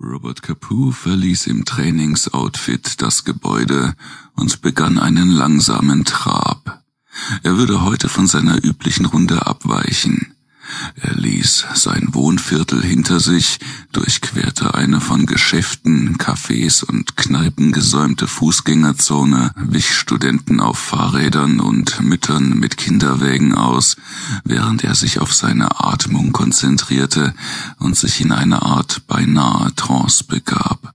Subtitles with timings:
[0.00, 3.96] Robert Capu verließ im Trainingsoutfit das Gebäude
[4.36, 6.84] und begann einen langsamen Trab.
[7.42, 10.36] Er würde heute von seiner üblichen Runde abweichen.
[10.96, 13.58] Er ließ sein Wohnviertel hinter sich,
[13.92, 22.58] durchquerte eine von Geschäften, Cafés und Kneipen gesäumte Fußgängerzone, wich Studenten auf Fahrrädern und Müttern
[22.58, 23.96] mit Kinderwägen aus,
[24.44, 27.34] während er sich auf seine Atmung konzentrierte
[27.78, 30.92] und sich in eine Art beinahe Trance begab.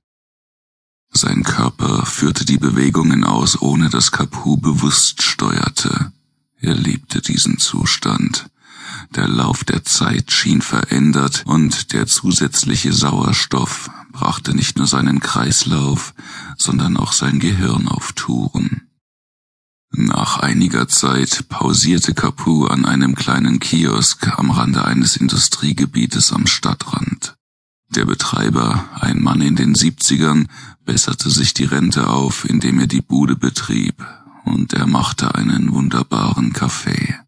[1.12, 6.12] Sein Körper führte die Bewegungen aus, ohne dass Capu bewusst steuerte.
[6.60, 8.48] Er liebte diesen Zustand.
[9.16, 16.14] Der Lauf der Zeit schien verändert und der zusätzliche Sauerstoff brachte nicht nur seinen Kreislauf,
[16.58, 18.90] sondern auch sein Gehirn auf Touren.
[19.96, 27.36] Nach einiger Zeit pausierte Capu an einem kleinen Kiosk am Rande eines Industriegebietes am Stadtrand.
[27.90, 30.48] Der Betreiber, ein Mann in den Siebzigern,
[30.84, 34.04] besserte sich die Rente auf, indem er die Bude betrieb,
[34.46, 37.23] und er machte einen wunderbaren Kaffee.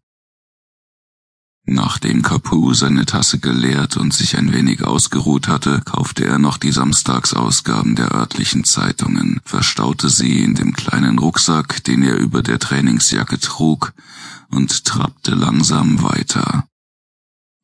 [1.68, 6.70] Nachdem Capu seine Tasse geleert und sich ein wenig ausgeruht hatte, kaufte er noch die
[6.70, 13.40] Samstagsausgaben der örtlichen Zeitungen, verstaute sie in dem kleinen Rucksack, den er über der Trainingsjacke
[13.40, 13.92] trug,
[14.48, 16.68] und trabte langsam weiter.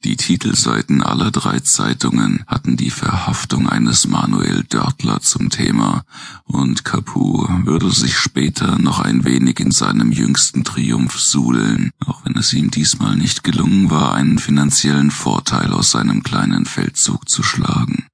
[0.04, 6.02] Die Titelseiten aller drei Zeitungen hatten die Verhaftung eines Manuel Dörtler zum Thema,
[6.42, 12.36] und Capu würde sich später noch ein wenig in seinem jüngsten Triumph suhlen, auch wenn
[12.36, 18.06] es ihm diesmal nicht gelungen war, einen finanziellen Vorteil aus seinem kleinen Feldzug zu schlagen.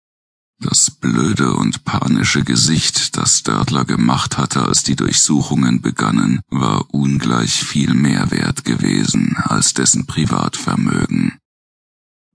[0.60, 7.64] Das blöde und panische Gesicht, das Dörtler gemacht hatte, als die Durchsuchungen begannen, war ungleich
[7.64, 11.38] viel mehr wert gewesen als dessen Privatvermögen.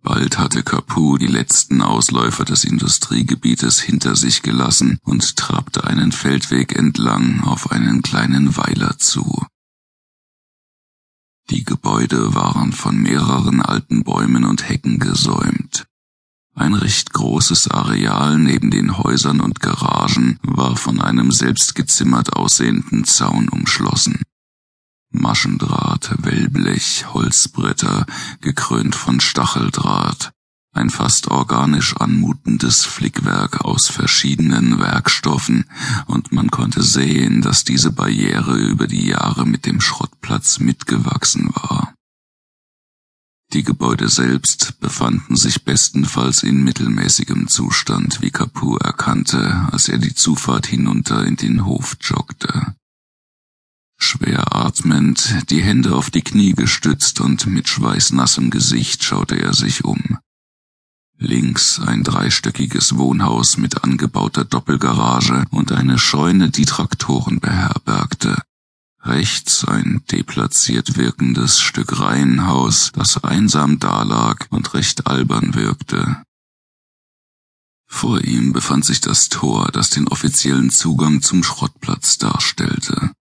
[0.03, 6.77] Bald hatte Capu die letzten Ausläufer des Industriegebietes hinter sich gelassen und trabte einen Feldweg
[6.77, 9.45] entlang auf einen kleinen Weiler zu.
[11.49, 15.85] Die Gebäude waren von mehreren alten Bäumen und Hecken gesäumt.
[16.53, 23.47] Ein recht großes Areal neben den Häusern und Garagen war von einem selbstgezimmert aussehenden Zaun
[23.47, 24.21] umschlossen.
[25.13, 28.05] Maschendraht, Wellblech, Holzbretter,
[28.41, 30.31] gekrönt von Stacheldraht,
[30.73, 35.65] ein fast organisch anmutendes Flickwerk aus verschiedenen Werkstoffen,
[36.07, 41.93] und man konnte sehen, dass diese Barriere über die Jahre mit dem Schrottplatz mitgewachsen war.
[43.53, 50.15] Die Gebäude selbst befanden sich bestenfalls in mittelmäßigem Zustand, wie Capu erkannte, als er die
[50.15, 52.75] Zufahrt hinunter in den Hof joggte.
[54.13, 59.85] Schwer atmend, die Hände auf die Knie gestützt und mit schweißnassem Gesicht schaute er sich
[59.85, 60.19] um.
[61.17, 68.39] Links ein dreistöckiges Wohnhaus mit angebauter Doppelgarage und eine Scheune, die Traktoren beherbergte.
[69.01, 76.21] Rechts ein deplatziert wirkendes Stück Reihenhaus, das einsam dalag und recht albern wirkte.
[77.87, 83.11] Vor ihm befand sich das Tor, das den offiziellen Zugang zum Schrottplatz darstellte.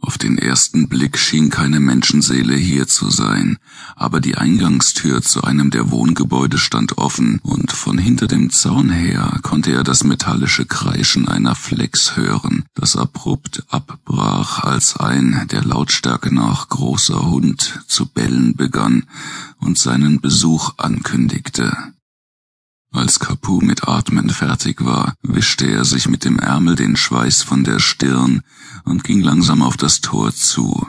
[0.00, 3.58] Auf den ersten Blick schien keine Menschenseele hier zu sein,
[3.96, 9.40] aber die Eingangstür zu einem der Wohngebäude stand offen, und von hinter dem Zaun her
[9.42, 16.32] konnte er das metallische Kreischen einer Flex hören, das abrupt abbrach, als ein, der Lautstärke
[16.32, 19.04] nach großer Hund, zu bellen begann
[19.58, 21.76] und seinen Besuch ankündigte.
[22.90, 27.62] Als Capu mit Atmen fertig war, wischte er sich mit dem Ärmel den Schweiß von
[27.62, 28.42] der Stirn
[28.84, 30.86] und ging langsam auf das Tor zu.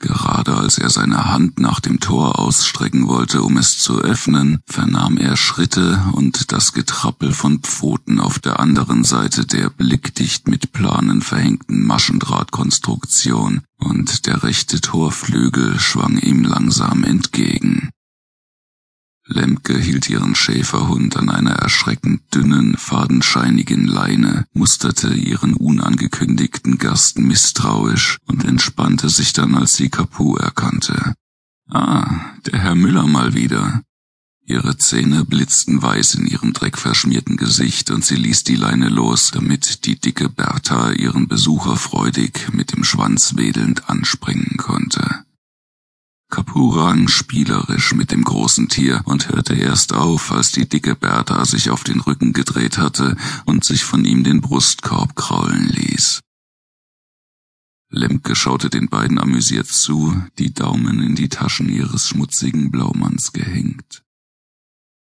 [0.00, 5.18] Gerade als er seine Hand nach dem Tor ausstrecken wollte, um es zu öffnen, vernahm
[5.18, 11.20] er Schritte und das Getrappel von Pfoten auf der anderen Seite der blickdicht mit Planen
[11.20, 17.90] verhängten Maschendrahtkonstruktion, und der rechte Torflügel schwang ihm langsam entgegen.
[19.32, 28.18] Lemke hielt ihren Schäferhund an einer erschreckend dünnen, fadenscheinigen Leine, musterte ihren unangekündigten Gast misstrauisch
[28.26, 31.14] und entspannte sich dann, als sie Capu erkannte.
[31.70, 32.10] Ah,
[32.46, 33.82] der Herr Müller mal wieder.
[34.44, 39.86] Ihre Zähne blitzten weiß in ihrem dreckverschmierten Gesicht und sie ließ die Leine los, damit
[39.86, 45.24] die dicke Bertha ihren Besucher freudig mit dem Schwanz wedelnd anspringen konnte.
[46.30, 51.44] Capu rang spielerisch mit dem großen Tier und hörte erst auf, als die dicke Bertha
[51.44, 53.16] sich auf den Rücken gedreht hatte
[53.46, 56.20] und sich von ihm den Brustkorb kraulen ließ.
[57.90, 64.04] Lemke schaute den beiden amüsiert zu, die Daumen in die Taschen ihres schmutzigen Blaumanns gehängt.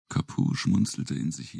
[0.10, 1.56] Capu schmunzelte in sich hin.